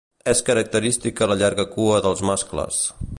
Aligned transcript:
És 0.31 0.39
característica 0.47 1.29
la 1.33 1.37
llarga 1.43 1.67
cua 1.77 2.03
dels 2.07 2.25
mascles. 2.31 2.85